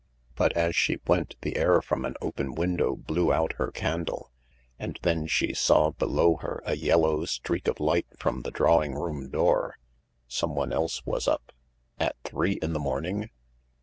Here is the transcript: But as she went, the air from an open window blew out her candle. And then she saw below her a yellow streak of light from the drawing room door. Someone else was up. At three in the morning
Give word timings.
But 0.33 0.53
as 0.57 0.75
she 0.75 0.97
went, 1.05 1.35
the 1.43 1.55
air 1.57 1.79
from 1.79 2.05
an 2.05 2.15
open 2.21 2.55
window 2.55 2.95
blew 2.95 3.31
out 3.31 3.53
her 3.59 3.69
candle. 3.69 4.31
And 4.79 4.97
then 5.03 5.27
she 5.27 5.53
saw 5.53 5.91
below 5.91 6.37
her 6.37 6.63
a 6.65 6.75
yellow 6.75 7.23
streak 7.25 7.67
of 7.67 7.79
light 7.79 8.07
from 8.17 8.41
the 8.41 8.49
drawing 8.49 8.95
room 8.95 9.29
door. 9.29 9.77
Someone 10.27 10.73
else 10.73 11.05
was 11.05 11.27
up. 11.27 11.51
At 11.99 12.15
three 12.23 12.53
in 12.63 12.73
the 12.73 12.79
morning 12.79 13.29